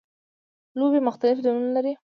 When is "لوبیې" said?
0.77-1.01